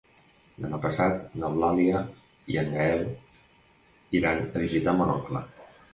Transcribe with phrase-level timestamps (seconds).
[0.61, 2.01] Demà passat n'Eulàlia
[2.53, 3.05] i en Gaël
[4.21, 5.45] iran a visitar mon oncle.